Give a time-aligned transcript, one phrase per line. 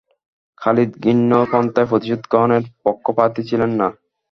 [0.61, 3.87] খালিদ ঘৃণ্য পন্থায় প্রতিশোধ গ্রহণের পক্ষপাতী ছিলেন না।